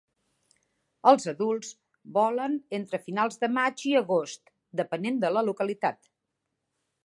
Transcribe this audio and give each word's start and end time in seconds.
Els 1.11 1.27
adults 1.31 1.69
volen 2.15 2.57
entre 2.79 3.01
finals 3.09 3.39
de 3.45 3.51
maig 3.61 3.87
i 3.93 3.95
agost, 4.03 4.53
depenent 4.83 5.23
de 5.27 5.33
la 5.39 5.49
localitat. 5.51 6.13